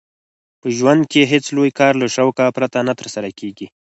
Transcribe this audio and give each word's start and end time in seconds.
په 0.61 0.67
ژوند 0.77 1.01
کښي 1.11 1.23
هېڅ 1.31 1.45
لوى 1.55 1.71
کار 1.79 1.93
له 2.01 2.07
شوقه 2.15 2.45
پرته 2.57 2.77
نه 2.87 2.93
ترسره 2.99 3.29
کېږي. 3.39 3.67